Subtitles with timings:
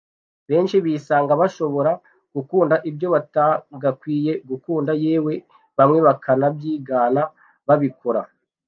[0.49, 1.91] benshi bisanga bashobora
[2.35, 5.33] gukunda ibyo batagakwiye gukunda yewe
[5.77, 7.23] bamwe bakanabyigana
[7.67, 8.21] babikora